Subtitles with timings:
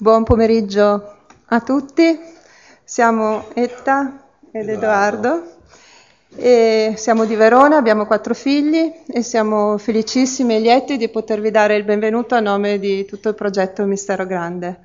[0.00, 1.16] Buon pomeriggio
[1.46, 2.20] a tutti,
[2.84, 5.56] siamo Etta ed Edoardo
[6.36, 11.74] e siamo di Verona, abbiamo quattro figli e siamo felicissimi e lieti di potervi dare
[11.74, 14.82] il benvenuto a nome di tutto il progetto Mistero Grande.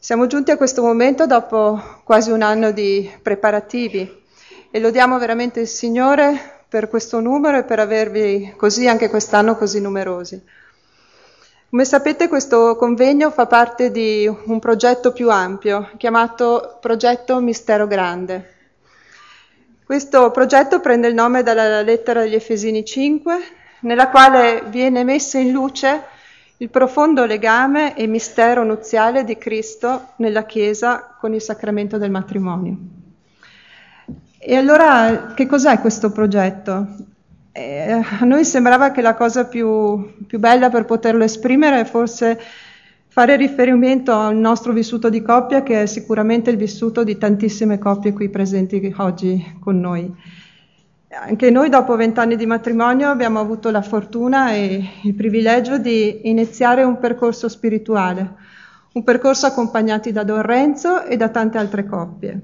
[0.00, 4.24] Siamo giunti a questo momento dopo quasi un anno di preparativi
[4.72, 9.80] e lodiamo veramente il Signore per questo numero e per avervi così anche quest'anno così
[9.80, 10.42] numerosi.
[11.70, 18.54] Come sapete questo convegno fa parte di un progetto più ampio chiamato Progetto Mistero Grande.
[19.84, 23.36] Questo progetto prende il nome dalla lettera degli Efesini 5,
[23.80, 26.04] nella quale viene messo in luce
[26.56, 32.76] il profondo legame e mistero nuziale di Cristo nella Chiesa con il sacramento del matrimonio.
[34.38, 36.86] E allora che cos'è questo progetto?
[37.52, 42.38] Eh, a noi sembrava che la cosa più, più bella per poterlo esprimere è forse
[43.08, 48.12] fare riferimento al nostro vissuto di coppia, che è sicuramente il vissuto di tantissime coppie
[48.12, 50.08] qui presenti oggi con noi.
[51.10, 56.82] Anche noi dopo vent'anni di matrimonio abbiamo avuto la fortuna e il privilegio di iniziare
[56.84, 58.34] un percorso spirituale,
[58.92, 62.40] un percorso accompagnati da Don Renzo e da tante altre coppie.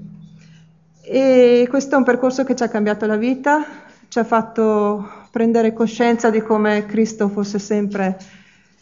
[1.03, 3.63] E questo è un percorso che ci ha cambiato la vita,
[4.07, 8.17] ci ha fatto prendere coscienza di come Cristo fosse sempre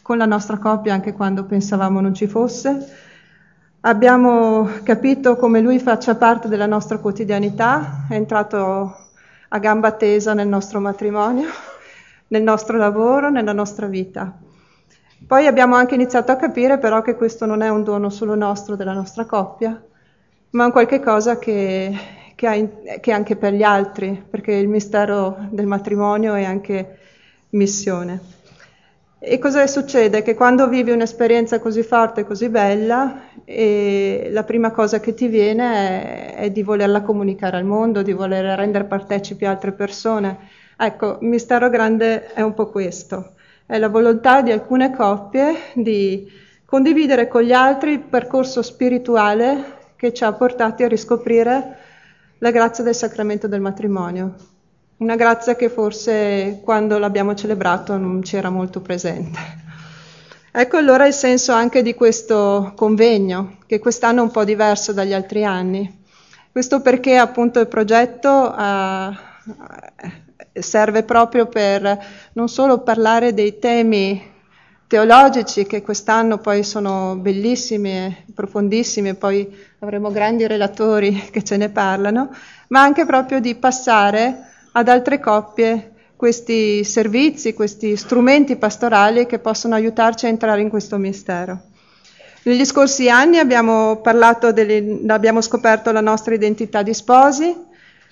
[0.02, 3.02] con la nostra coppia anche quando pensavamo non ci fosse.
[3.80, 8.96] Abbiamo capito come Lui faccia parte della nostra quotidianità, è entrato
[9.48, 11.48] a gamba tesa nel nostro matrimonio,
[12.28, 14.38] nel nostro lavoro, nella nostra vita.
[15.26, 18.76] Poi abbiamo anche iniziato a capire però che questo non è un dono solo nostro,
[18.76, 19.82] della nostra coppia,
[20.50, 21.96] ma un qualche cosa che
[22.34, 26.98] che, in, che anche per gli altri, perché il mistero del matrimonio è anche
[27.50, 28.32] missione.
[29.26, 30.22] E cosa succede?
[30.22, 36.34] Che quando vivi un'esperienza così forte, così bella, la prima cosa che ti viene è,
[36.34, 40.38] è, di volerla comunicare al mondo, di voler rendere partecipi altre persone.
[40.76, 43.32] Ecco, il mistero grande è un po' questo,
[43.64, 46.30] è la volontà di alcune coppie di
[46.66, 51.78] condividere con gli altri il percorso spirituale che ci ha portati a riscoprire
[52.44, 54.34] la grazia del sacramento del matrimonio,
[54.98, 59.38] una grazia che forse quando l'abbiamo celebrato non c'era molto presente.
[60.52, 65.14] Ecco allora il senso anche di questo convegno, che quest'anno è un po' diverso dagli
[65.14, 66.02] altri anni.
[66.52, 69.14] Questo perché appunto il progetto uh,
[70.52, 71.98] serve proprio per
[72.34, 74.32] non solo parlare dei temi
[74.94, 82.32] teologici che quest'anno poi sono bellissimi profondissimi poi avremo grandi relatori che ce ne parlano,
[82.68, 89.74] ma anche proprio di passare ad altre coppie questi servizi, questi strumenti pastorali che possono
[89.74, 91.60] aiutarci a entrare in questo mistero.
[92.44, 94.00] Negli scorsi anni abbiamo,
[94.52, 97.52] delle, abbiamo scoperto la nostra identità di sposi,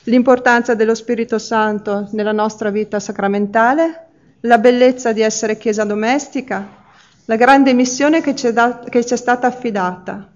[0.05, 4.09] l'importanza dello Spirito Santo nella nostra vita sacramentale,
[4.43, 6.81] la bellezza di essere chiesa domestica,
[7.27, 10.31] la grande missione che ci, da, che ci è stata affidata.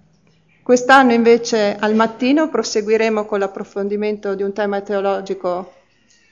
[0.62, 5.72] Quest'anno invece al mattino proseguiremo con l'approfondimento di un tema teologico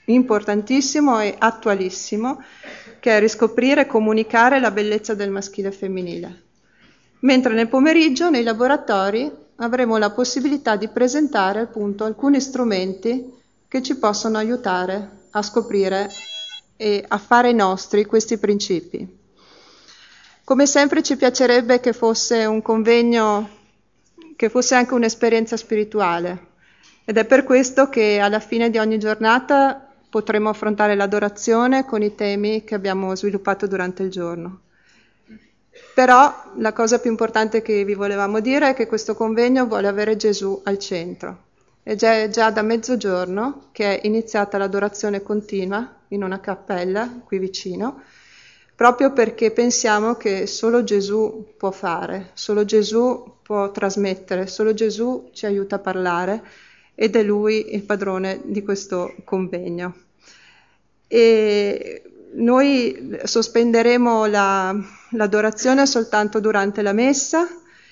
[0.06, 2.42] importantissimo e attualissimo,
[3.00, 6.42] che è riscoprire e comunicare la bellezza del maschile e femminile.
[7.20, 13.32] Mentre nel pomeriggio nei laboratori avremo la possibilità di presentare appunto alcuni strumenti
[13.66, 16.08] che ci possono aiutare a scoprire
[16.76, 19.22] e a fare nostri questi principi.
[20.44, 23.48] Come sempre ci piacerebbe che fosse un convegno,
[24.36, 26.52] che fosse anche un'esperienza spirituale
[27.04, 32.14] ed è per questo che alla fine di ogni giornata potremo affrontare l'adorazione con i
[32.14, 34.60] temi che abbiamo sviluppato durante il giorno.
[35.94, 40.16] Però la cosa più importante che vi volevamo dire è che questo convegno vuole avere
[40.16, 41.52] Gesù al centro.
[41.86, 48.02] E già, già da mezzogiorno che è iniziata l'adorazione continua in una cappella qui vicino,
[48.74, 55.44] proprio perché pensiamo che solo Gesù può fare, solo Gesù può trasmettere, solo Gesù ci
[55.44, 56.42] aiuta a parlare
[56.94, 59.94] ed è Lui il padrone di questo convegno.
[61.06, 62.02] E
[62.36, 64.74] noi sospenderemo la,
[65.10, 67.46] l'adorazione soltanto durante la messa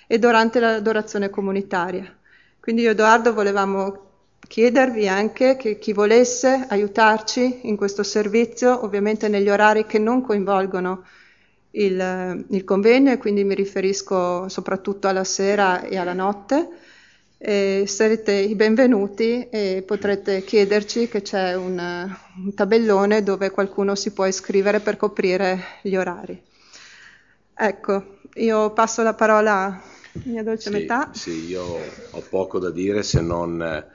[0.06, 2.16] e durante l'adorazione comunitaria.
[2.62, 9.48] Quindi io Edoardo volevamo chiedervi anche che chi volesse aiutarci in questo servizio, ovviamente negli
[9.48, 11.04] orari che non coinvolgono
[11.72, 16.68] il, il convegno, e quindi mi riferisco soprattutto alla sera e alla notte,
[17.36, 21.76] e sarete i benvenuti e potrete chiederci che c'è un,
[22.44, 26.40] un tabellone dove qualcuno si può iscrivere per coprire gli orari.
[27.56, 29.82] Ecco, io passo la parola
[30.24, 31.10] mia dolce sì, metà.
[31.12, 33.86] Sì, io ho poco da dire se non eh,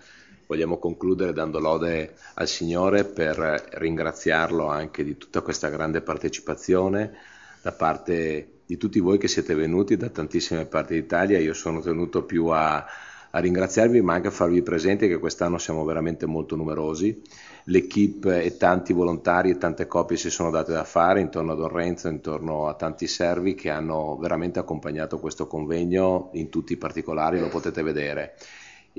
[0.47, 3.37] vogliamo concludere dando lode al Signore per
[3.73, 7.13] ringraziarlo anche di tutta questa grande partecipazione
[7.61, 11.39] da parte di tutti voi che siete venuti da tantissime parti d'Italia.
[11.39, 12.85] Io sono tenuto più a,
[13.31, 17.21] a ringraziarvi ma anche a farvi presente che quest'anno siamo veramente molto numerosi
[17.69, 21.69] l'equipe e tanti volontari e tante coppie si sono date da fare intorno a Don
[21.69, 27.39] Renzo, intorno a tanti servi che hanno veramente accompagnato questo convegno in tutti i particolari,
[27.39, 28.35] lo potete vedere.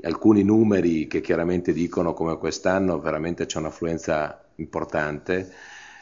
[0.01, 5.51] Alcuni numeri che chiaramente dicono come quest'anno veramente c'è un'affluenza importante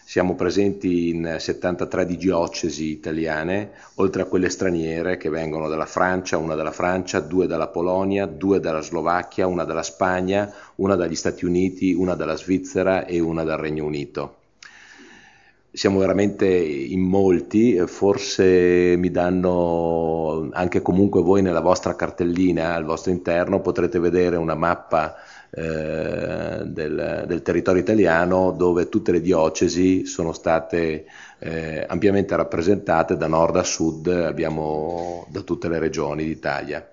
[0.08, 6.56] siamo presenti in 73 diocesi italiane, oltre a quelle straniere che vengono dalla Francia, una
[6.56, 11.94] dalla Francia, due dalla Polonia, due dalla Slovacchia, una dalla Spagna, una dagli Stati Uniti,
[11.94, 14.36] una dalla Svizzera e una dal Regno Unito.
[15.74, 23.12] Siamo veramente in molti, forse mi danno anche comunque voi nella vostra cartellina al vostro
[23.12, 25.16] interno potrete vedere una mappa
[25.50, 31.06] eh, del, del, territorio italiano dove tutte le diocesi sono state
[31.40, 36.86] eh, ampiamente rappresentate da nord a sud, abbiamo da tutte le regioni d'Italia.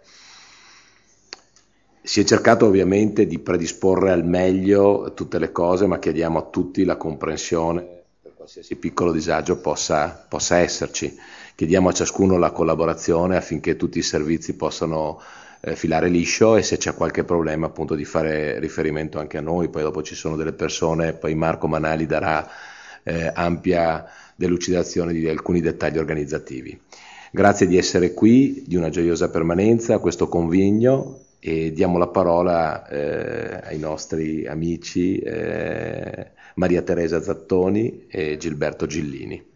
[2.01, 6.85] Si è cercato ovviamente di predisporre al meglio tutte le cose, ma chiediamo a tutti
[6.85, 11.17] la comprensione per qualsiasi piccolo disagio possa, possa esserci.
[11.55, 15.21] Chiediamo a ciascuno la collaborazione affinché tutti i servizi possano
[15.65, 19.71] eh, filare liscio e se c'è qualche problema appunto di fare riferimento anche a noi,
[19.71, 22.47] poi dopo ci sono delle persone, poi Marco Manali darà
[23.03, 24.05] eh, ampia
[24.37, 26.79] delucidazione di alcuni dettagli organizzativi.
[27.31, 32.87] Grazie di essere qui, di una gioiosa permanenza a questo convegno e diamo la parola
[32.89, 39.54] eh, ai nostri amici eh, Maria Teresa Zattoni e Gilberto Gillini.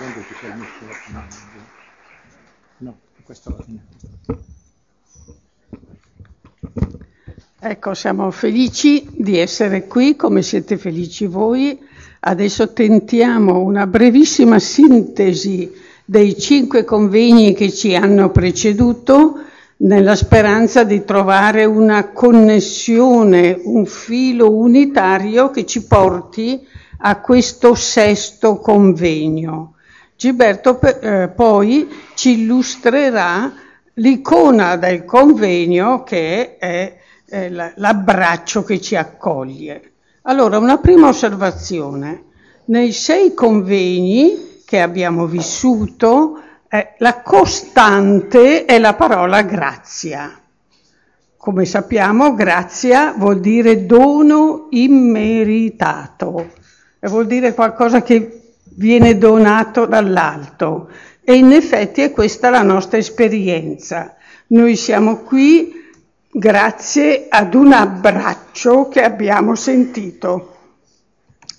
[0.00, 0.66] Credo che sia il mio
[2.78, 3.84] No, questo va bene.
[7.62, 11.78] Ecco, siamo felici di essere qui, come siete felici voi.
[12.20, 15.70] Adesso tentiamo una brevissima sintesi
[16.06, 19.34] dei cinque convegni che ci hanno preceduto,
[19.82, 26.66] nella speranza di trovare una connessione, un filo unitario che ci porti
[26.98, 29.74] a questo sesto convegno.
[30.20, 33.54] Gilberto eh, poi ci illustrerà
[33.94, 39.92] l'icona del convegno che è, è l'abbraccio che ci accoglie.
[40.24, 42.24] Allora, una prima osservazione.
[42.66, 46.38] Nei sei convegni che abbiamo vissuto,
[46.68, 50.38] eh, la costante è la parola grazia.
[51.38, 56.50] Come sappiamo, grazia vuol dire dono immeritato,
[57.00, 58.39] vuol dire qualcosa che
[58.74, 60.90] viene donato dall'alto
[61.22, 64.16] e in effetti è questa la nostra esperienza.
[64.48, 65.72] Noi siamo qui
[66.30, 70.56] grazie ad un abbraccio che abbiamo sentito.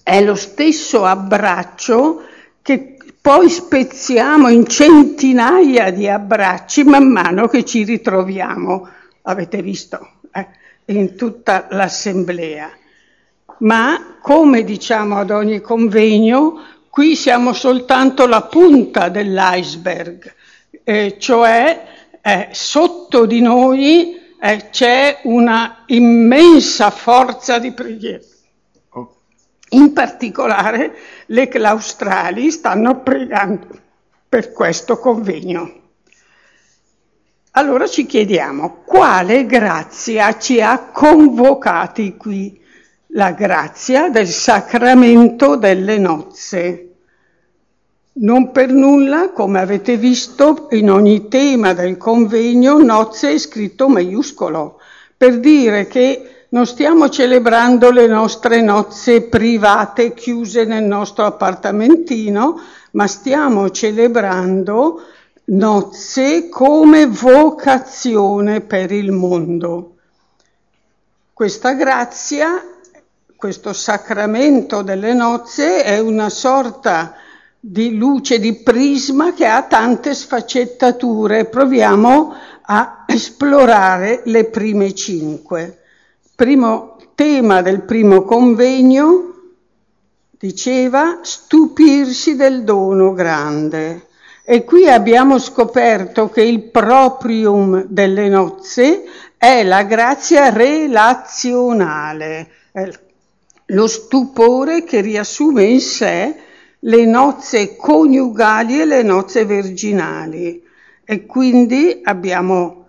[0.03, 2.23] È lo stesso abbraccio
[2.61, 8.87] che poi spezziamo in centinaia di abbracci man mano che ci ritroviamo,
[9.23, 10.47] avete visto, eh,
[10.85, 12.71] in tutta l'assemblea.
[13.59, 16.59] Ma come diciamo ad ogni convegno,
[16.91, 20.33] Qui siamo soltanto la punta dell'iceberg,
[20.83, 21.87] eh, cioè
[22.21, 28.21] eh, sotto di noi eh, c'è una immensa forza di preghiera.
[28.89, 29.15] Oh.
[29.69, 30.93] In particolare
[31.27, 33.67] le claustrali stanno pregando
[34.27, 35.79] per questo convegno.
[37.51, 42.60] Allora ci chiediamo quale grazia ci ha convocati qui
[43.13, 46.87] la grazia del sacramento delle nozze.
[48.13, 54.79] Non per nulla, come avete visto, in ogni tema del convegno nozze è scritto maiuscolo,
[55.17, 62.59] per dire che non stiamo celebrando le nostre nozze private chiuse nel nostro appartamentino,
[62.91, 65.01] ma stiamo celebrando
[65.45, 69.95] nozze come vocazione per il mondo.
[71.33, 72.70] Questa grazia
[73.41, 77.15] questo sacramento delle nozze è una sorta
[77.59, 81.45] di luce, di prisma che ha tante sfaccettature.
[81.45, 85.79] Proviamo a esplorare le prime cinque.
[86.35, 89.33] Primo tema del primo convegno
[90.29, 94.09] diceva stupirsi del dono grande.
[94.45, 99.01] E qui abbiamo scoperto che il proprium delle nozze
[99.35, 102.47] è la grazia relazionale,
[103.71, 106.35] lo stupore che riassume in sé
[106.79, 110.63] le nozze coniugali e le nozze virginali
[111.03, 112.87] e quindi abbiamo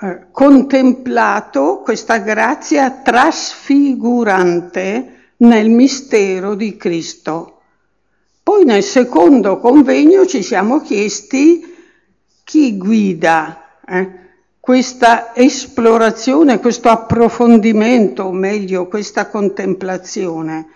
[0.00, 7.56] eh, contemplato questa grazia trasfigurante nel mistero di Cristo.
[8.42, 11.76] Poi nel secondo convegno ci siamo chiesti
[12.44, 14.29] chi guida eh,
[14.60, 20.66] questa esplorazione, questo approfondimento, o meglio questa contemplazione.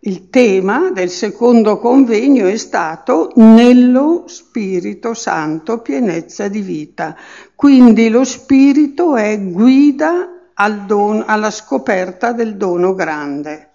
[0.00, 7.16] Il tema del secondo convegno è stato nello Spirito Santo pienezza di vita.
[7.56, 13.68] Quindi lo Spirito è guida al dono, alla scoperta del dono grande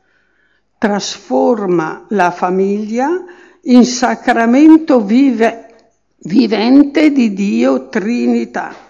[0.84, 3.24] trasforma la famiglia
[3.62, 5.68] in sacramento vive,
[6.24, 8.83] vivente di Dio Trinità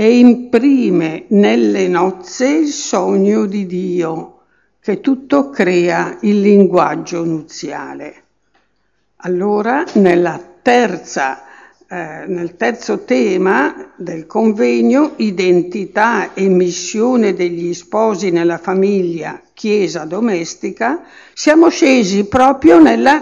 [0.00, 4.42] e imprime nelle nozze il sogno di Dio
[4.80, 8.22] che tutto crea il linguaggio nuziale.
[9.16, 9.84] Allora,
[10.62, 11.42] terza
[11.88, 21.02] eh, nel terzo tema del convegno, identità e missione degli sposi nella famiglia, chiesa domestica,
[21.32, 23.20] siamo scesi proprio nella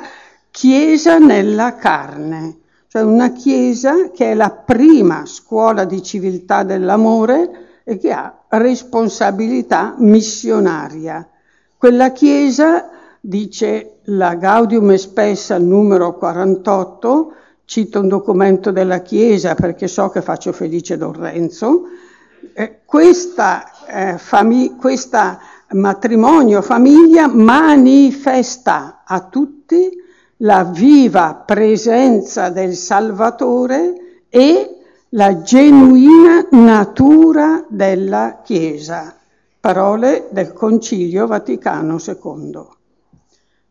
[0.50, 2.56] chiesa nella carne,
[2.96, 9.96] cioè una chiesa che è la prima scuola di civiltà dell'amore e che ha responsabilità
[9.98, 11.28] missionaria.
[11.76, 12.88] Quella chiesa,
[13.20, 17.32] dice la Gaudium Espessa numero 48,
[17.66, 21.82] cito un documento della Chiesa perché so che faccio felice Don Renzo,
[22.54, 25.38] eh, questa, eh, fami- questa
[25.72, 30.04] matrimonio, famiglia manifesta a tutti
[30.38, 34.76] la viva presenza del Salvatore e
[35.10, 39.16] la genuina natura della Chiesa.
[39.58, 42.66] Parole del Concilio Vaticano II.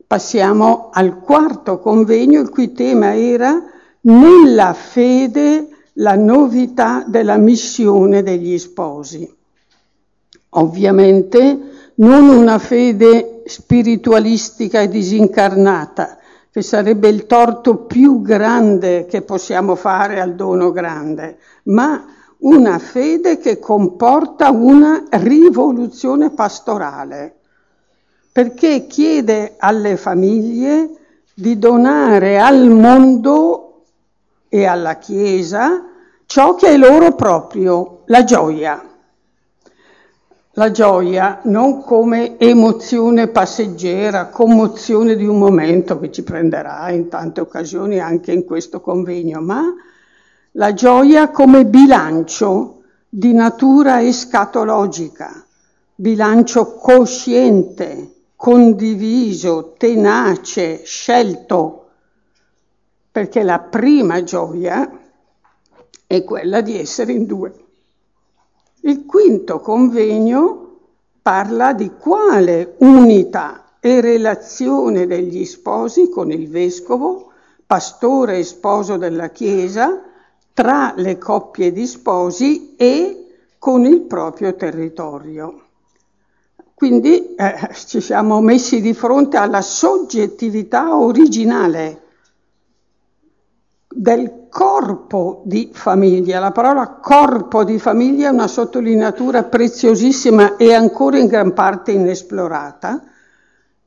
[0.07, 3.63] Passiamo al quarto convegno, il cui tema era
[4.01, 9.34] nella fede la novità della missione degli sposi.
[10.50, 11.60] Ovviamente
[11.95, 16.17] non una fede spiritualistica e disincarnata,
[16.56, 22.06] che sarebbe il torto più grande che possiamo fare al dono grande, ma
[22.38, 27.40] una fede che comporta una rivoluzione pastorale,
[28.32, 30.92] perché chiede alle famiglie
[31.34, 33.82] di donare al mondo
[34.48, 35.84] e alla Chiesa
[36.26, 38.82] ciò che è loro proprio, la gioia.
[40.58, 47.42] La gioia non come emozione passeggera, commozione di un momento che ci prenderà in tante
[47.42, 49.74] occasioni anche in questo convegno, ma
[50.52, 55.46] la gioia come bilancio di natura escatologica,
[55.94, 61.90] bilancio cosciente, condiviso, tenace, scelto
[63.12, 64.90] perché la prima gioia
[66.08, 67.64] è quella di essere in due.
[68.86, 70.77] Il quinto convegno
[71.20, 77.32] parla di quale unità e relazione degli sposi con il vescovo,
[77.65, 80.04] pastore e sposo della Chiesa,
[80.54, 83.25] tra le coppie di sposi e
[83.58, 85.62] con il proprio territorio.
[86.75, 92.04] Quindi eh, ci siamo messi di fronte alla soggettività originale
[93.98, 96.40] del corpo di famiglia.
[96.40, 103.04] La parola corpo di famiglia è una sottolineatura preziosissima e ancora in gran parte inesplorata,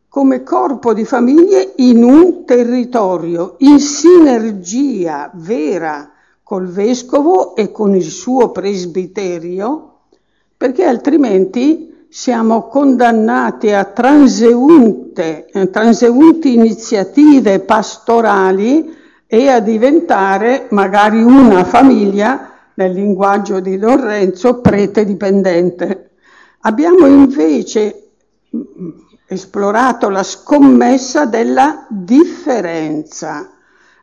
[0.09, 6.11] come corpo di famiglia in un territorio, in sinergia vera
[6.43, 9.99] col vescovo e con il suo presbiterio,
[10.57, 18.97] perché altrimenti siamo condannati a transeunte, eh, transeunti iniziative pastorali
[19.31, 26.13] e a diventare magari una famiglia, nel linguaggio di Don Renzo, prete dipendente.
[26.61, 28.13] Abbiamo invece
[28.57, 28.89] mm,
[29.27, 33.51] esplorato la scommessa della differenza,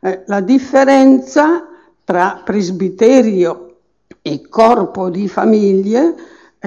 [0.00, 1.66] eh, la differenza
[2.04, 3.78] tra presbiterio
[4.22, 6.14] e corpo di famiglie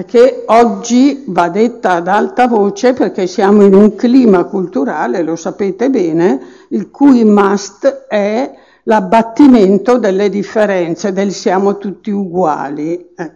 [0.04, 5.90] che oggi va detta ad alta voce perché siamo in un clima culturale, lo sapete
[5.90, 8.52] bene, il cui must è
[8.84, 13.12] l'abbattimento delle differenze, del siamo tutti uguali.
[13.16, 13.32] Eh.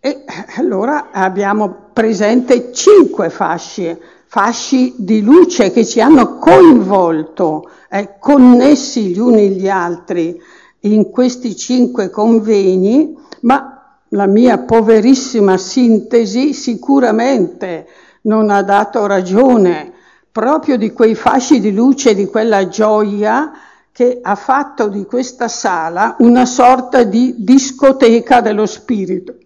[0.00, 0.24] E
[0.56, 9.18] allora abbiamo presente cinque fasci, fasci di luce che ci hanno coinvolto, eh, connessi gli
[9.18, 10.40] uni gli altri
[10.80, 13.77] in questi cinque convegni, ma
[14.10, 17.86] la mia poverissima sintesi sicuramente
[18.22, 19.92] non ha dato ragione
[20.30, 23.52] proprio di quei fasci di luce, di quella gioia
[23.92, 29.36] che ha fatto di questa sala una sorta di discoteca dello spirito.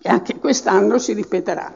[0.00, 1.72] E anche quest'anno si ripeterà,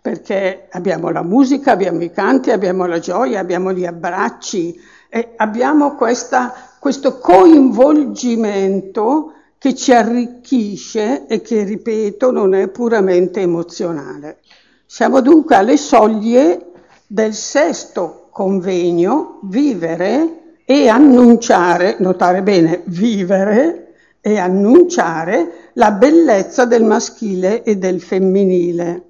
[0.00, 5.94] perché abbiamo la musica, abbiamo i canti, abbiamo la gioia, abbiamo gli abbracci e abbiamo
[5.94, 9.32] questa, questo coinvolgimento
[9.64, 14.40] che ci arricchisce e che, ripeto, non è puramente emozionale.
[14.84, 16.66] Siamo dunque alle soglie
[17.06, 27.62] del sesto convegno, vivere e annunciare, notare bene, vivere e annunciare la bellezza del maschile
[27.62, 29.04] e del femminile.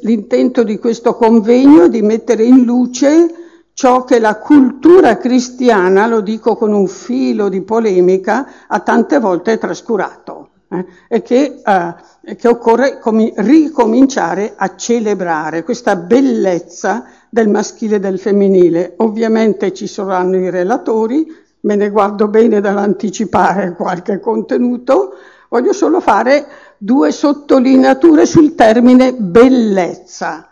[0.00, 3.39] L'intento di questo convegno è di mettere in luce
[3.72, 9.58] ciò che la cultura cristiana, lo dico con un filo di polemica, ha tante volte
[9.58, 17.96] trascurato eh, e che, eh, che occorre com- ricominciare a celebrare questa bellezza del maschile
[17.96, 18.94] e del femminile.
[18.98, 21.26] Ovviamente ci saranno i relatori,
[21.60, 25.14] me ne guardo bene dall'anticipare qualche contenuto,
[25.48, 26.46] voglio solo fare
[26.78, 30.48] due sottolineature sul termine bellezza.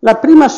[0.00, 0.48] La prima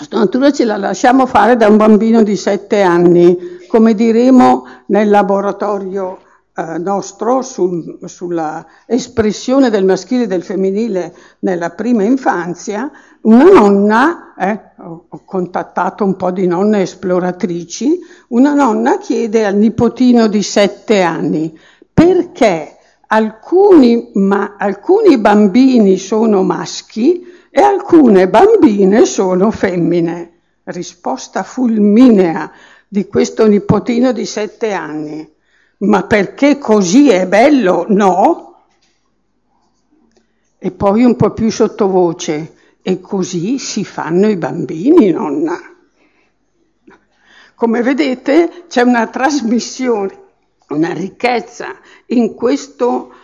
[0.00, 3.36] sottolineatura ce la lasciamo fare da un bambino di sette anni,
[3.68, 6.20] come diremo nel laboratorio
[6.54, 12.90] eh, nostro sul, sulla espressione del maschile e del femminile nella prima infanzia,
[13.22, 20.28] una nonna, eh, ho, contattato un po' di nonne esploratrici, una nonna chiede al nipotino
[20.28, 21.56] di sette anni
[21.92, 22.78] perché
[23.08, 30.38] alcuni, ma, alcuni bambini sono maschi e alcune bambine sono femmine.
[30.64, 32.50] Risposta fulminea
[32.86, 35.38] di questo nipotino di sette anni
[35.80, 37.86] ma perché così è bello?
[37.88, 38.64] No.
[40.58, 45.58] E poi un po' più sottovoce, e così si fanno i bambini, nonna.
[47.54, 50.18] Come vedete c'è una trasmissione,
[50.68, 53.14] una ricchezza in questo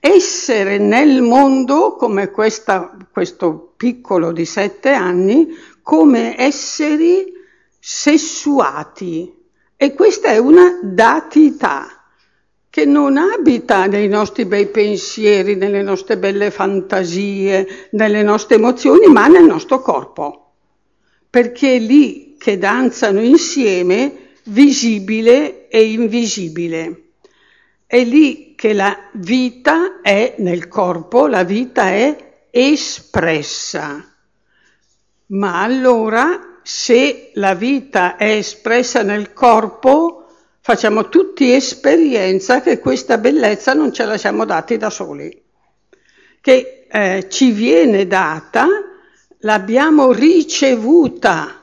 [0.00, 5.48] essere nel mondo come questa, questo piccolo di sette anni,
[5.82, 7.32] come esseri
[7.78, 9.32] sessuati,
[9.76, 12.00] e questa è una datità
[12.68, 19.26] che non abita nei nostri bei pensieri, nelle nostre belle fantasie, nelle nostre emozioni, ma
[19.26, 20.52] nel nostro corpo.
[21.28, 27.02] Perché è lì che danzano insieme visibile e invisibile.
[27.86, 34.04] È lì che la vita è nel corpo, la vita è espressa.
[35.28, 40.26] Ma allora se la vita è espressa nel corpo,
[40.60, 45.42] facciamo tutti esperienza che questa bellezza non ce la siamo dati da soli,
[46.42, 48.66] che eh, ci viene data,
[49.38, 51.59] l'abbiamo ricevuta.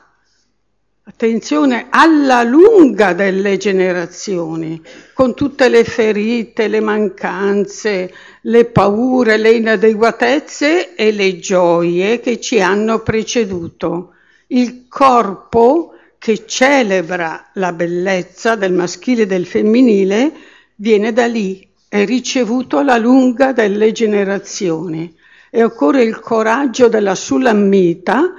[1.08, 4.78] Attenzione, alla lunga delle generazioni,
[5.14, 12.60] con tutte le ferite, le mancanze, le paure, le inadeguatezze e le gioie che ci
[12.60, 14.16] hanno preceduto.
[14.48, 20.30] Il corpo che celebra la bellezza del maschile e del femminile
[20.74, 25.16] viene da lì, è ricevuto alla lunga delle generazioni.
[25.50, 28.34] E occorre il coraggio della sulammita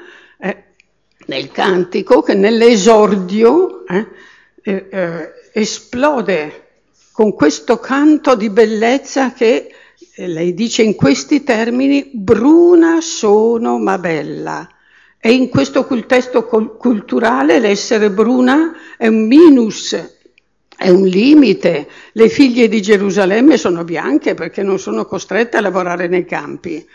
[1.30, 4.08] nel cantico che nell'esordio eh,
[4.63, 6.68] eh, eh esplode
[7.12, 9.72] con questo canto di bellezza che
[10.15, 14.68] eh, lei dice in questi termini bruna sono ma bella
[15.20, 19.94] e in questo contesto culturale l'essere bruna è un minus,
[20.78, 21.89] è un limite.
[22.13, 26.88] Le figlie di Gerusalemme sono bianche perché non sono costrette a lavorare nei campi.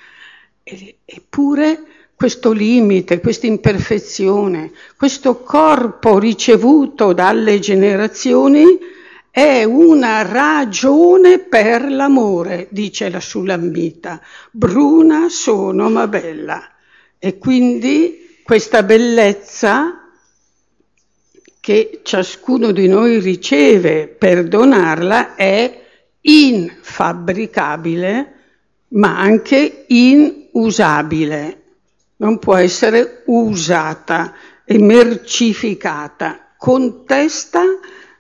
[1.04, 1.82] Eppure
[2.16, 8.78] questo limite, questa imperfezione, questo corpo ricevuto dalle generazioni
[9.30, 14.20] è una ragione per l'amore, dice la Sulammita.
[14.52, 16.70] Bruna sono ma bella.
[17.18, 20.08] E quindi questa bellezza
[21.58, 25.82] che ciascuno di noi riceve per donarla è
[26.20, 28.32] infabbricabile,
[28.88, 31.63] ma anche inusabile.
[32.16, 34.32] Non può essere usata
[34.64, 36.54] e mercificata.
[36.56, 37.60] Contesta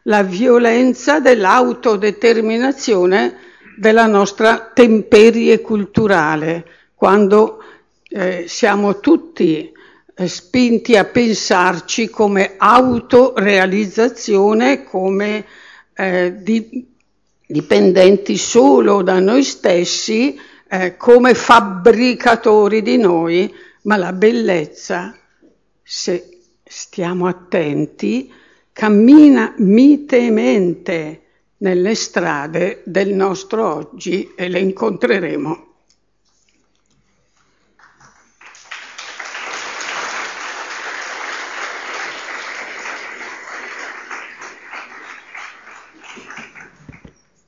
[0.02, 3.38] la violenza dell'autodeterminazione
[3.76, 7.60] della nostra temperie culturale, quando
[8.08, 9.72] eh, siamo tutti
[10.16, 15.44] eh, spinti a pensarci come autorealizzazione, come
[15.94, 16.86] eh, di,
[17.46, 23.52] dipendenti solo da noi stessi, eh, come fabbricatori di noi,
[23.84, 25.14] ma la bellezza,
[25.82, 28.32] se stiamo attenti,
[28.72, 31.22] cammina mitemente
[31.58, 35.66] nelle strade del nostro oggi e le incontreremo.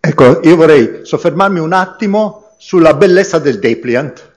[0.01, 4.36] Ecco, io vorrei soffermarmi un attimo sulla bellezza del Depliant.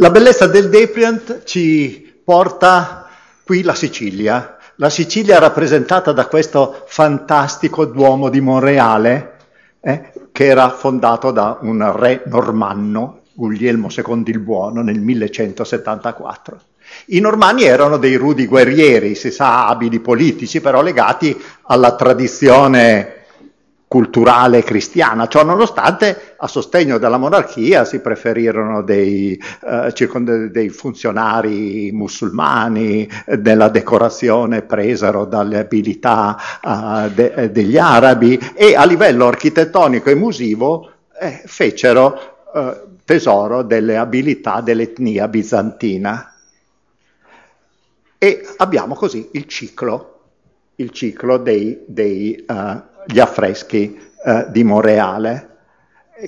[0.00, 3.08] La bellezza del Depliant ci porta
[3.42, 4.56] qui la Sicilia.
[4.76, 9.32] La Sicilia rappresentata da questo fantastico Duomo di Monreale,
[9.80, 16.60] eh, che era fondato da un re normanno, Guglielmo II il Buono, nel 1174.
[17.06, 23.17] I normanni erano dei rudi guerrieri, si sa, abili politici, però legati alla tradizione
[23.88, 25.26] culturale cristiana.
[25.26, 34.62] Ciò nonostante, a sostegno della monarchia si preferirono dei, eh, dei funzionari musulmani, della decorazione
[34.62, 42.36] presero dalle abilità eh, de, degli arabi e a livello architettonico e musivo eh, fecero
[42.54, 46.34] eh, tesoro delle abilità dell'etnia bizantina.
[48.18, 50.20] E abbiamo così il ciclo,
[50.76, 55.46] il ciclo dei, dei uh, gli affreschi eh, di Monreale,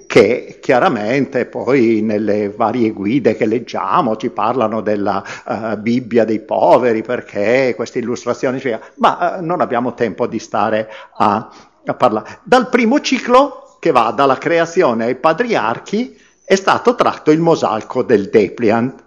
[0.06, 7.02] che chiaramente poi nelle varie guide che leggiamo ci parlano della uh, Bibbia dei poveri,
[7.02, 11.50] perché queste illustrazioni, cioè, ma uh, non abbiamo tempo di stare a,
[11.84, 12.38] a parlare.
[12.44, 18.28] Dal primo ciclo, che va dalla creazione ai patriarchi, è stato tratto il mosaico del
[18.30, 19.04] Depliant.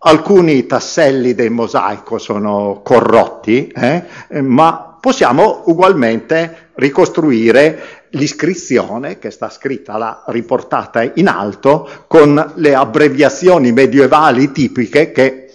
[0.00, 4.04] Alcuni tasselli del mosaico sono corrotti, eh,
[4.42, 13.72] ma possiamo ugualmente ricostruire l'iscrizione che sta scritta là, riportata in alto, con le abbreviazioni
[13.72, 15.52] medievali tipiche che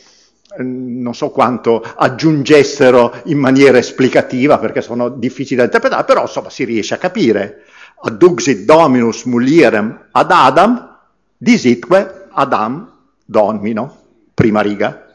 [0.61, 6.49] mm, non so quanto aggiungessero in maniera esplicativa perché sono difficili da interpretare, però insomma
[6.49, 7.63] si riesce a capire.
[8.01, 10.97] Aduxit dominus mulierem ad Adam,
[11.37, 12.91] disitque Adam
[13.23, 13.97] domino,
[14.33, 15.05] prima riga.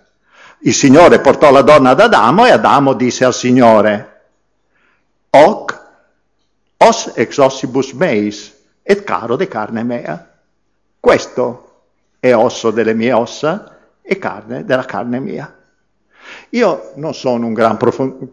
[0.60, 4.11] Il Signore portò la donna ad Adamo e Adamo disse al Signore,
[5.34, 5.80] hoc
[6.78, 8.52] os ex ossibus meis
[8.84, 10.18] et caro de carne mea.
[11.00, 11.70] Questo
[12.20, 15.52] è osso delle mie ossa e carne della carne mia.
[16.50, 18.28] Io non sono un gran profond-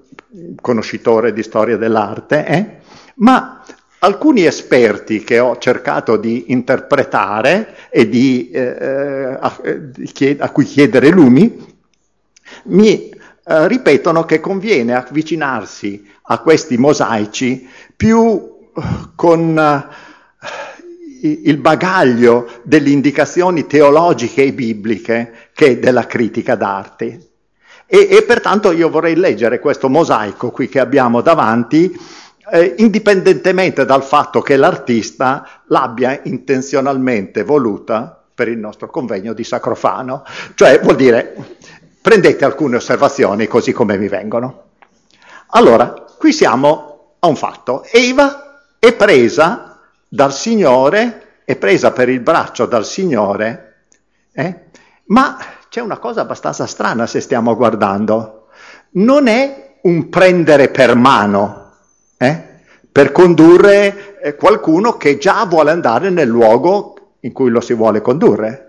[0.61, 2.77] conoscitore di storia dell'arte, eh?
[3.15, 3.63] ma
[3.99, 9.61] alcuni esperti che ho cercato di interpretare e di, eh, eh a,
[10.39, 11.77] a, cui chiedere lumi,
[12.65, 13.09] mi
[13.43, 18.81] eh, ripetono che conviene avvicinarsi a questi mosaici più eh,
[19.15, 20.47] con uh,
[21.21, 27.27] il bagaglio delle indicazioni teologiche e bibliche che della critica d'arte.
[27.85, 31.91] E, e pertanto io vorrei leggere questo mosaico qui che abbiamo davanti,
[32.51, 40.23] eh, indipendentemente dal fatto che l'artista l'abbia intenzionalmente voluta per il nostro convegno di Sacrofano.
[40.55, 41.57] Cioè vuol dire,
[42.09, 44.63] prendete alcune osservazioni così come mi vengono.
[45.51, 47.85] Allora, Qui siamo a un fatto.
[47.89, 53.85] Eva è presa dal Signore, è presa per il braccio dal Signore,
[54.33, 54.65] eh?
[55.05, 55.37] ma
[55.69, 58.47] c'è una cosa abbastanza strana se stiamo guardando.
[58.95, 61.75] Non è un prendere per mano,
[62.17, 62.43] eh?
[62.91, 68.01] per condurre eh, qualcuno che già vuole andare nel luogo in cui lo si vuole
[68.01, 68.68] condurre.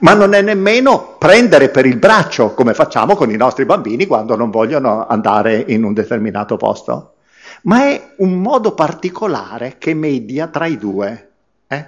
[0.00, 4.36] Ma non è nemmeno prendere per il braccio, come facciamo con i nostri bambini quando
[4.36, 7.14] non vogliono andare in un determinato posto,
[7.62, 11.30] ma è un modo particolare che media tra i due.
[11.66, 11.86] Eh?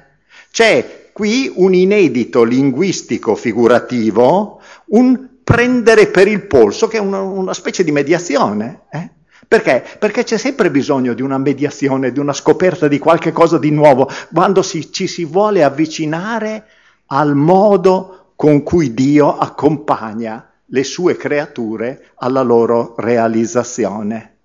[0.50, 7.54] C'è qui un inedito linguistico figurativo, un prendere per il polso, che è una, una
[7.54, 8.82] specie di mediazione.
[8.90, 9.10] Eh?
[9.46, 9.84] Perché?
[9.98, 14.08] Perché c'è sempre bisogno di una mediazione, di una scoperta di qualche cosa di nuovo,
[14.32, 16.64] quando si, ci si vuole avvicinare
[17.12, 24.36] al modo con cui Dio accompagna le sue creature alla loro realizzazione.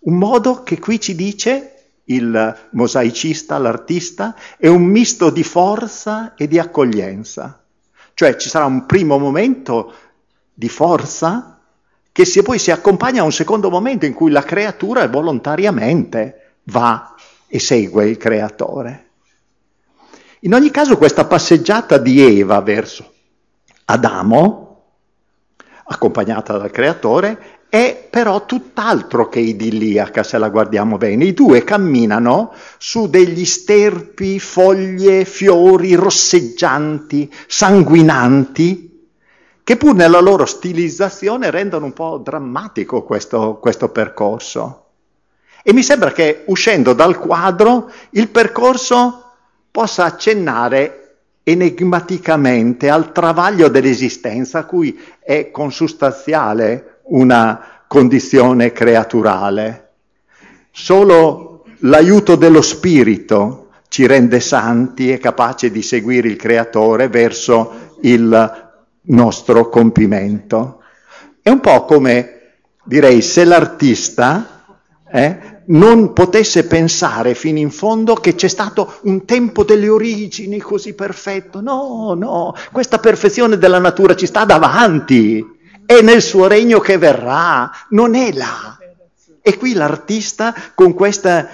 [0.00, 6.48] Un modo che qui ci dice il mosaicista, l'artista, è un misto di forza e
[6.48, 7.62] di accoglienza.
[8.14, 9.92] Cioè ci sarà un primo momento
[10.52, 11.60] di forza
[12.10, 17.14] che si, poi si accompagna a un secondo momento in cui la creatura volontariamente va
[17.46, 19.09] e segue il creatore.
[20.40, 23.12] In ogni caso questa passeggiata di Eva verso
[23.84, 24.84] Adamo,
[25.84, 31.26] accompagnata dal creatore, è però tutt'altro che idilliaca se la guardiamo bene.
[31.26, 39.08] I due camminano su degli sterpi, foglie, fiori rosseggianti, sanguinanti,
[39.62, 44.86] che pur nella loro stilizzazione rendono un po' drammatico questo, questo percorso.
[45.62, 49.29] E mi sembra che uscendo dal quadro il percorso
[49.70, 50.96] possa accennare
[51.42, 59.88] enigmaticamente al travaglio dell'esistenza a cui è consustanziale una condizione creaturale.
[60.70, 68.70] Solo l'aiuto dello spirito ci rende santi e capaci di seguire il creatore verso il
[69.02, 70.82] nostro compimento.
[71.42, 72.52] È un po' come,
[72.84, 74.62] direi, se l'artista
[75.10, 80.94] eh, non potesse pensare fino in fondo che c'è stato un tempo delle origini così
[80.94, 81.60] perfetto.
[81.60, 85.44] No, no, questa perfezione della natura ci sta davanti,
[85.84, 88.78] è nel suo regno che verrà, non è là.
[89.42, 91.48] E qui l'artista con queste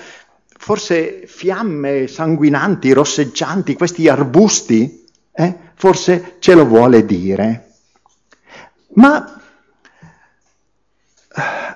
[0.59, 7.71] forse fiamme sanguinanti, rosseggianti, questi arbusti, eh, forse ce lo vuole dire.
[8.95, 9.41] Ma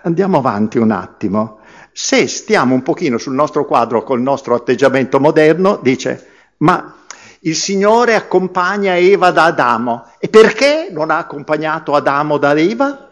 [0.02, 1.59] andiamo avanti un attimo.
[1.92, 6.26] Se stiamo un pochino sul nostro quadro col nostro atteggiamento moderno, dice,
[6.58, 6.94] ma
[7.40, 10.12] il Signore accompagna Eva da Adamo.
[10.18, 13.10] E perché non ha accompagnato Adamo da Eva?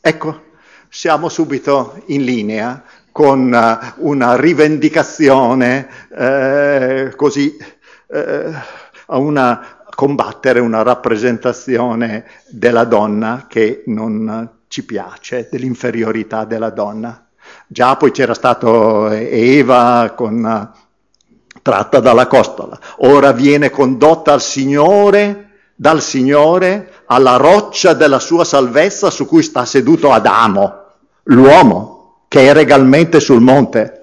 [0.00, 0.42] Ecco,
[0.88, 7.56] siamo subito in linea con uh, una rivendicazione eh, così,
[8.08, 8.52] eh,
[9.06, 17.23] a una, combattere una rappresentazione della donna che non ci piace, dell'inferiorità della donna.
[17.66, 20.72] Già poi c'era stato Eva con,
[21.62, 29.10] tratta dalla costola, ora viene condotta al Signore, dal Signore alla roccia della sua salvezza
[29.10, 30.82] su cui sta seduto Adamo,
[31.24, 34.00] l'uomo che è regalmente sul monte.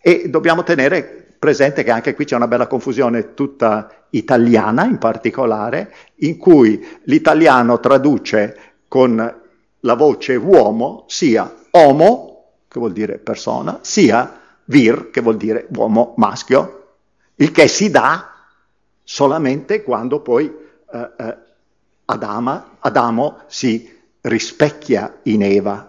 [0.00, 5.94] E dobbiamo tenere presente che anche qui c'è una bella confusione tutta italiana in particolare,
[6.20, 8.56] in cui l'italiano traduce
[8.88, 9.40] con
[9.80, 12.27] la voce uomo sia homo
[12.78, 16.94] che vuol dire persona, sia vir, che vuol dire uomo maschio,
[17.36, 18.32] il che si dà
[19.02, 20.46] solamente quando poi
[20.92, 21.36] eh, eh,
[22.06, 25.86] Adama, Adamo si rispecchia in Eva.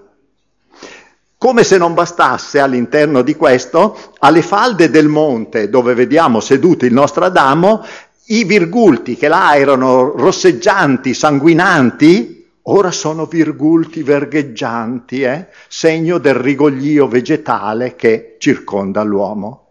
[1.38, 6.94] Come se non bastasse all'interno di questo, alle falde del monte dove vediamo seduto il
[6.94, 7.86] nostro Adamo,
[8.26, 12.39] i virgulti che là erano rosseggianti, sanguinanti,
[12.72, 15.48] ora sono virgulti vergheggianti, eh?
[15.68, 19.68] segno del rigoglio vegetale che circonda l'uomo.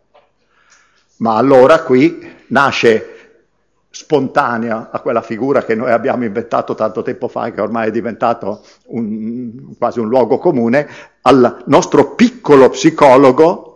[1.18, 3.14] Ma allora qui nasce
[3.90, 8.62] spontanea a quella figura che noi abbiamo inventato tanto tempo fa, che ormai è diventato
[8.87, 10.88] un, quasi un luogo comune,
[11.22, 13.67] al nostro piccolo psicologo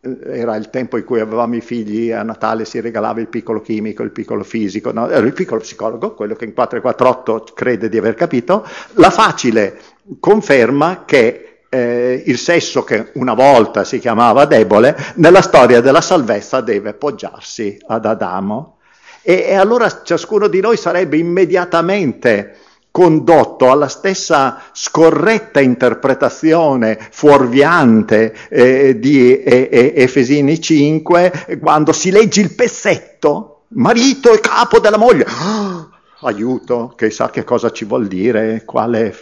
[0.00, 4.02] era il tempo in cui avevamo i figli, a Natale si regalava il piccolo chimico,
[4.02, 5.06] il piccolo fisico, no?
[5.08, 9.78] il piccolo psicologo, quello che in 448 crede di aver capito, la facile
[10.18, 16.62] conferma che eh, il sesso che una volta si chiamava debole, nella storia della salvezza
[16.62, 18.78] deve poggiarsi ad Adamo.
[19.22, 22.56] E, e allora ciascuno di noi sarebbe immediatamente
[23.00, 32.42] condotto alla stessa scorretta interpretazione fuorviante eh, di eh, eh, Efesini 5 quando si legge
[32.42, 35.24] il pezzetto, marito e capo della moglie.
[35.26, 35.88] Ah,
[36.20, 39.18] aiuto, che sa che cosa ci vuol dire, quale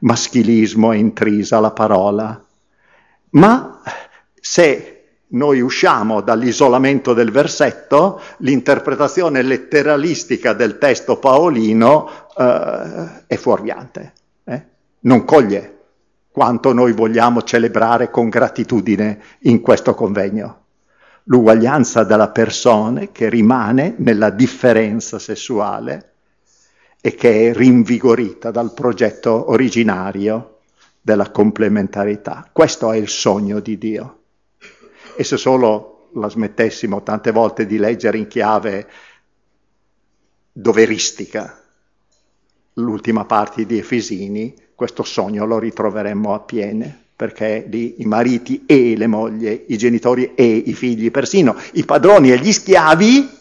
[0.00, 2.44] maschilismo è intrisa la parola.
[3.30, 3.82] Ma
[4.34, 4.92] se
[5.32, 14.12] noi usciamo dall'isolamento del versetto, l'interpretazione letteralistica del testo paolino eh, è fuorviante,
[14.44, 14.66] eh?
[15.00, 15.78] non coglie
[16.30, 20.60] quanto noi vogliamo celebrare con gratitudine in questo convegno.
[21.24, 26.12] L'uguaglianza della persona che rimane nella differenza sessuale
[27.00, 30.58] e che è rinvigorita dal progetto originario
[31.00, 32.48] della complementarità.
[32.50, 34.20] Questo è il sogno di Dio.
[35.14, 38.88] E se solo la smettessimo tante volte di leggere in chiave
[40.52, 41.61] doveristica
[42.74, 48.96] l'ultima parte di Efesini, questo sogno lo ritroveremmo a piene, perché lì i mariti e
[48.96, 53.40] le mogli, i genitori e i figli, persino i padroni e gli schiavi,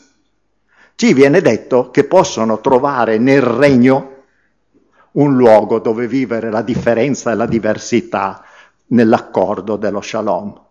[0.96, 4.10] ci viene detto che possono trovare nel regno
[5.14, 8.44] un luogo dove vivere la differenza e la diversità
[8.88, 10.62] nell'accordo dello shalom.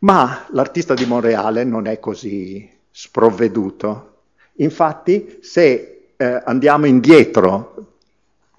[0.00, 4.17] Ma l'artista di Monreale non è così sprovveduto.
[4.60, 7.74] Infatti, se eh, andiamo indietro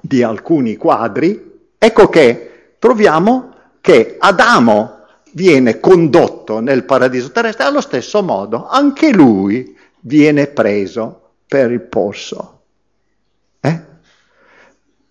[0.02, 4.98] di alcuni quadri, ecco che troviamo che Adamo
[5.34, 8.68] viene condotto nel paradiso terrestre allo stesso modo.
[8.68, 12.62] Anche lui viene preso per il polso.
[13.60, 13.82] Eh?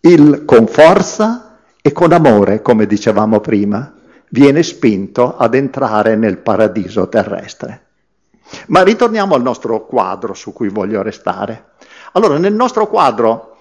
[0.01, 3.95] Il con forza e con amore, come dicevamo prima,
[4.31, 7.88] viene spinto ad entrare nel paradiso terrestre.
[8.69, 11.73] Ma ritorniamo al nostro quadro su cui voglio restare.
[12.13, 13.59] Allora, nel nostro quadro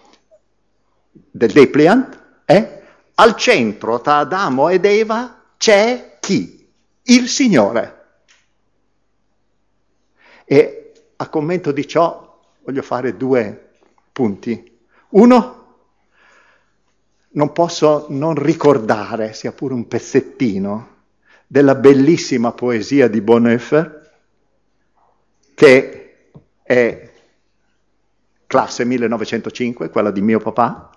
[1.11, 2.81] del Depliant, eh,
[3.15, 6.69] al centro tra Adamo ed Eva c'è chi?
[7.03, 7.95] Il Signore.
[10.45, 13.71] E a commento di ciò voglio fare due
[14.11, 14.79] punti.
[15.09, 15.55] Uno,
[17.29, 20.95] non posso non ricordare, sia pure un pezzettino,
[21.47, 24.06] della bellissima poesia di Bonhoeffer,
[25.57, 26.17] che
[26.61, 27.09] è
[28.45, 30.91] classe 1905, quella di mio papà,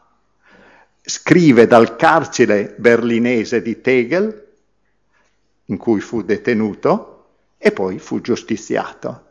[1.00, 4.48] scrive dal carcere berlinese di Tegel,
[5.64, 9.29] in cui fu detenuto, e poi fu giustiziato.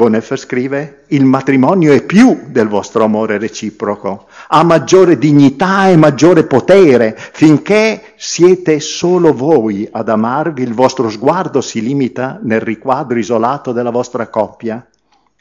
[0.00, 6.44] Bonhoeffer scrive, il matrimonio è più del vostro amore reciproco, ha maggiore dignità e maggiore
[6.44, 13.72] potere, finché siete solo voi ad amarvi, il vostro sguardo si limita nel riquadro isolato
[13.72, 14.88] della vostra coppia.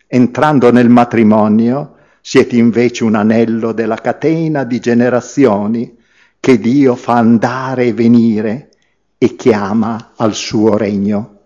[0.06, 5.96] Entrando nel matrimonio, siete invece un anello della catena di generazioni
[6.38, 8.72] che Dio fa andare e venire
[9.18, 11.38] e chiama al suo regno.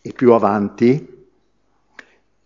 [0.00, 1.16] E più avanti,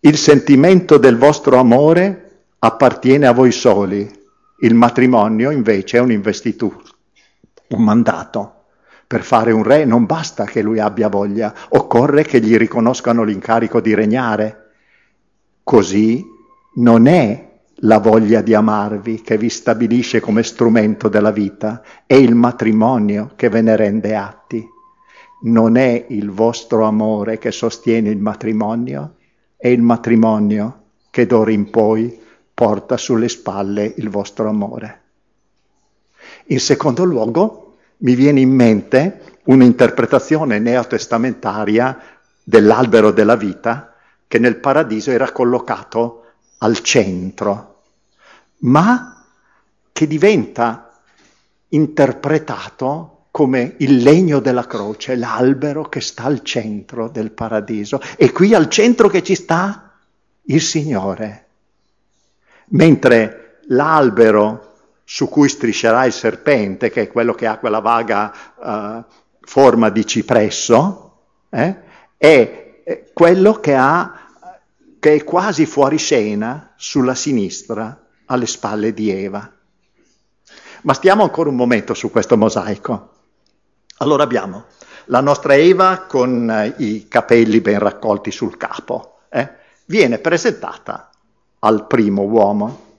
[0.05, 4.05] il sentimento del vostro amore appartiene a voi soli,
[4.59, 6.81] il matrimonio invece è un'investitura,
[7.69, 8.65] un mandato.
[9.07, 13.79] Per fare un re non basta che lui abbia voglia, occorre che gli riconoscano l'incarico
[13.79, 14.71] di regnare.
[15.63, 16.21] Così
[16.75, 22.35] non è la voglia di amarvi che vi stabilisce come strumento della vita, è il
[22.35, 24.67] matrimonio che ve ne rende atti.
[25.43, 29.15] Non è il vostro amore che sostiene il matrimonio,
[29.63, 32.19] è il matrimonio che d'ora in poi
[32.53, 35.01] porta sulle spalle il vostro amore.
[36.47, 41.97] In secondo luogo, mi viene in mente un'interpretazione neotestamentaria
[42.43, 43.95] dell'albero della vita
[44.27, 46.25] che nel paradiso era collocato
[46.57, 47.83] al centro,
[48.63, 49.25] ma
[49.93, 50.91] che diventa
[51.69, 57.99] interpretato come il legno della croce, l'albero che sta al centro del paradiso.
[58.15, 59.91] E qui al centro che ci sta
[60.43, 61.47] il Signore.
[62.67, 69.03] Mentre l'albero su cui striscerà il serpente, che è quello che ha quella vaga uh,
[69.41, 71.75] forma di cipresso, eh,
[72.15, 74.27] è quello che, ha,
[74.99, 79.51] che è quasi fuori scena sulla sinistra, alle spalle di Eva.
[80.83, 83.12] Ma stiamo ancora un momento su questo mosaico.
[84.03, 84.65] Allora abbiamo
[85.05, 89.49] la nostra Eva con eh, i capelli ben raccolti sul capo, eh?
[89.85, 91.09] viene presentata
[91.59, 92.97] al primo uomo.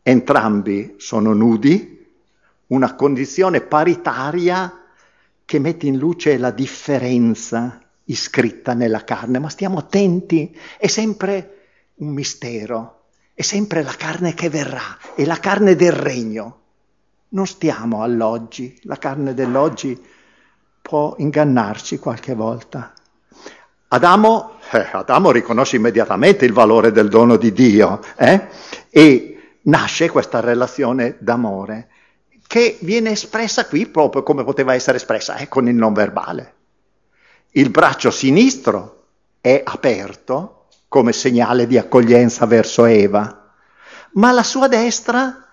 [0.00, 2.08] Entrambi sono nudi,
[2.68, 4.84] una condizione paritaria
[5.44, 11.64] che mette in luce la differenza iscritta nella carne, ma stiamo attenti, è sempre
[11.94, 16.60] un mistero, è sempre la carne che verrà, è la carne del regno.
[17.30, 20.12] Non stiamo all'oggi, la carne dell'oggi
[20.86, 22.92] può ingannarci qualche volta.
[23.88, 28.48] Adamo, eh, Adamo riconosce immediatamente il valore del dono di Dio eh?
[28.90, 31.88] e nasce questa relazione d'amore
[32.46, 36.52] che viene espressa qui proprio come poteva essere espressa, eh, con il non verbale.
[37.52, 39.04] Il braccio sinistro
[39.40, 43.54] è aperto come segnale di accoglienza verso Eva,
[44.12, 45.46] ma la sua destra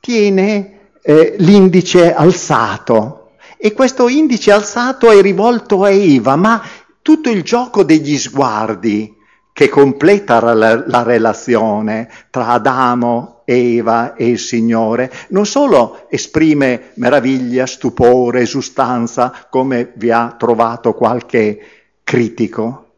[0.00, 3.19] tiene eh, l'indice alzato
[3.62, 6.62] e questo indice alzato è rivolto a Eva, ma
[7.02, 9.14] tutto il gioco degli sguardi
[9.52, 17.66] che completa la, la relazione tra Adamo, Eva e il Signore, non solo esprime meraviglia,
[17.66, 21.60] stupore, esustanza, come vi ha trovato qualche
[22.02, 22.92] critico,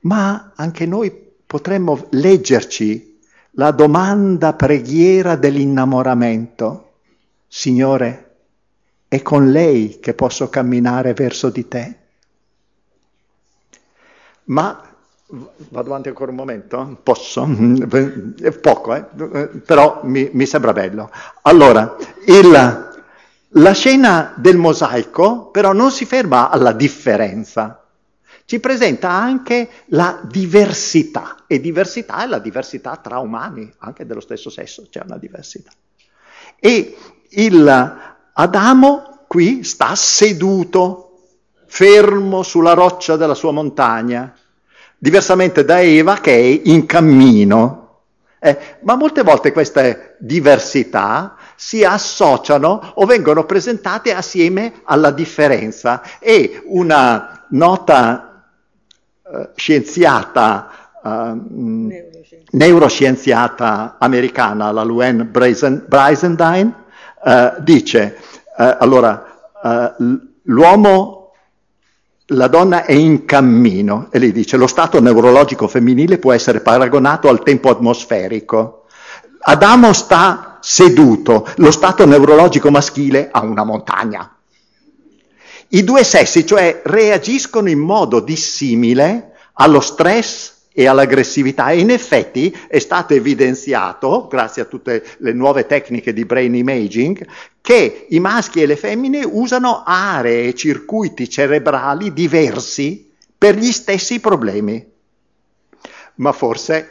[0.00, 1.12] ma anche noi
[1.44, 3.18] potremmo leggerci
[3.50, 6.92] la domanda preghiera dell'innamoramento.
[7.46, 8.25] Signore,
[9.16, 11.96] è con lei che posso camminare verso di te.
[14.44, 14.80] Ma
[15.70, 17.00] vado avanti ancora un momento?
[17.02, 17.48] Posso?
[18.40, 19.48] È poco, eh?
[19.64, 21.10] però mi, mi, sembra bello.
[21.42, 21.96] Allora,
[22.26, 22.90] il,
[23.48, 27.84] la scena del mosaico però non si ferma alla differenza,
[28.44, 34.50] ci presenta anche la diversità, e diversità è la diversità tra umani, anche dello stesso
[34.50, 35.72] sesso c'è una diversità.
[36.60, 36.96] E
[37.30, 38.05] il,
[38.38, 41.20] Adamo qui sta seduto,
[41.66, 44.34] fermo sulla roccia della sua montagna,
[44.98, 47.84] diversamente da Eva che è in cammino.
[48.38, 56.62] Eh, ma molte volte queste diversità si associano o vengono presentate assieme alla differenza e
[56.66, 58.44] una nota
[59.22, 61.90] uh, scienziata, uh,
[62.50, 66.84] neuroscienziata americana, la Luann Brizendine,
[67.26, 68.16] uh, dice,
[68.56, 69.22] allora,
[70.44, 71.16] l'uomo
[72.30, 77.28] la donna è in cammino e lei dice lo stato neurologico femminile può essere paragonato
[77.28, 78.86] al tempo atmosferico.
[79.38, 84.36] Adamo sta seduto, lo stato neurologico maschile ha una montagna.
[85.68, 92.54] I due sessi, cioè, reagiscono in modo dissimile allo stress e all'aggressività e in effetti
[92.68, 97.26] è stato evidenziato, grazie a tutte le nuove tecniche di brain imaging,
[97.62, 104.20] che i maschi e le femmine usano aree e circuiti cerebrali diversi per gli stessi
[104.20, 104.86] problemi.
[106.16, 106.90] Ma forse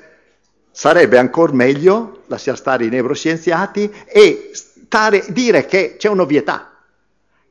[0.71, 6.71] sarebbe ancora meglio lasciare stare i neuroscienziati e stare, dire che c'è un'ovvietà.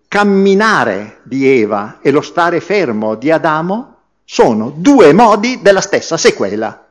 [0.09, 3.94] Camminare di Eva e lo stare fermo di Adamo
[4.25, 6.87] sono due modi della stessa sequela,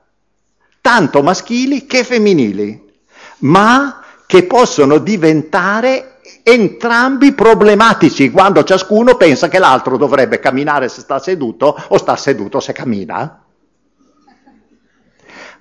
[0.82, 2.92] tanto maschili che femminili,
[3.40, 11.20] ma che possono diventare entrambi problematici quando ciascuno pensa che l'altro dovrebbe camminare se sta
[11.20, 13.44] seduto o sta seduto se cammina.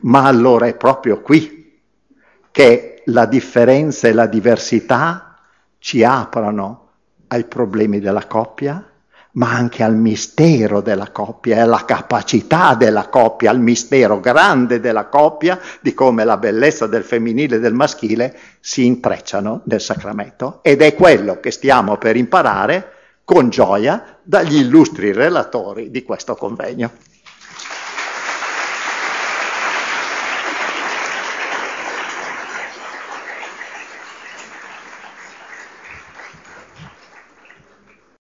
[0.01, 1.81] Ma allora è proprio qui
[2.51, 5.39] che la differenza e la diversità
[5.79, 6.89] ci aprono
[7.29, 8.92] ai problemi della coppia
[9.33, 15.07] ma anche al mistero della coppia e alla capacità della coppia, al mistero grande della
[15.07, 20.61] coppia, di come la bellezza del femminile e del maschile si intrecciano nel sacramento.
[20.63, 22.93] Ed è quello che stiamo per imparare
[23.25, 26.91] con gioia dagli illustri relatori di questo convegno.